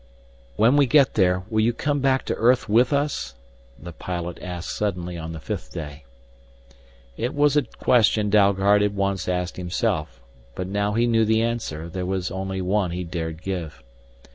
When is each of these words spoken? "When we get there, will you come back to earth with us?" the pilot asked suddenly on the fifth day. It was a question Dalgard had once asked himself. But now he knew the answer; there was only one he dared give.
"When 0.55 0.77
we 0.77 0.87
get 0.87 1.13
there, 1.13 1.43
will 1.47 1.59
you 1.59 1.73
come 1.73 1.99
back 1.99 2.25
to 2.25 2.33
earth 2.33 2.67
with 2.67 2.91
us?" 2.91 3.35
the 3.77 3.91
pilot 3.93 4.39
asked 4.41 4.71
suddenly 4.75 5.15
on 5.15 5.31
the 5.31 5.39
fifth 5.39 5.71
day. 5.73 6.05
It 7.17 7.35
was 7.35 7.55
a 7.55 7.61
question 7.61 8.31
Dalgard 8.31 8.81
had 8.81 8.95
once 8.95 9.27
asked 9.27 9.57
himself. 9.57 10.19
But 10.55 10.65
now 10.65 10.93
he 10.93 11.05
knew 11.05 11.23
the 11.23 11.43
answer; 11.43 11.87
there 11.87 12.07
was 12.07 12.31
only 12.31 12.61
one 12.63 12.89
he 12.89 13.03
dared 13.03 13.43
give. 13.43 13.83